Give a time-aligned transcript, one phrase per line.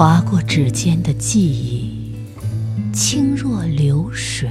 [0.00, 2.14] 划过指尖的记忆，
[2.90, 4.48] 轻若流水。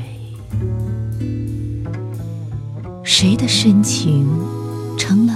[3.03, 4.27] 谁的深情
[4.95, 5.33] 成了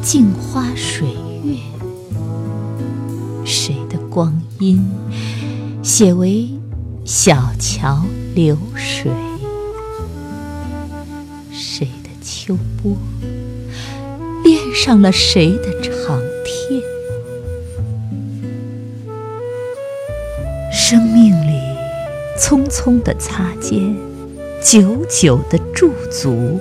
[0.00, 1.08] 镜花水
[1.42, 1.56] 月？
[3.44, 4.88] 谁的光阴
[5.82, 6.48] 写为
[7.04, 9.10] 小桥流水？
[11.50, 12.96] 谁的秋波
[14.44, 16.16] 恋上了谁的长
[20.88, 21.60] 生命里
[22.38, 23.92] 匆匆的擦肩，
[24.62, 26.60] 久久的驻足，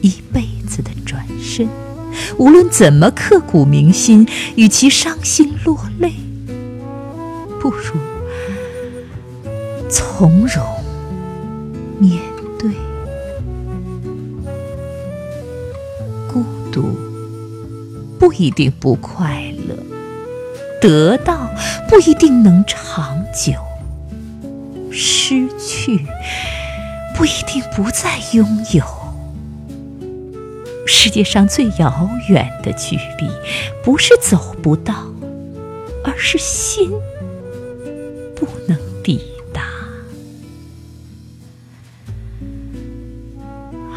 [0.00, 1.68] 一辈子的转身。
[2.38, 4.26] 无论怎么刻骨铭心，
[4.56, 6.12] 与其伤心落泪，
[7.60, 7.94] 不如
[9.88, 10.66] 从容
[12.00, 12.20] 面
[12.58, 12.72] 对。
[16.26, 16.82] 孤独
[18.18, 19.76] 不一定不快乐，
[20.80, 21.50] 得到
[21.88, 23.52] 不一定能长久，
[24.92, 26.06] 失去
[27.16, 28.84] 不一定不再拥有。
[30.86, 33.28] 世界上最遥远的距离，
[33.84, 34.94] 不是走不到，
[36.04, 36.90] 而是心
[38.34, 39.20] 不能抵
[39.52, 39.62] 达。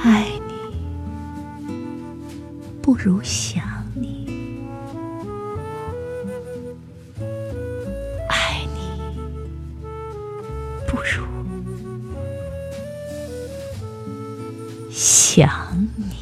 [0.04, 0.54] 爱你，
[2.82, 3.64] 不如想
[10.92, 11.26] 不如
[14.92, 15.50] 想
[15.96, 16.21] 你。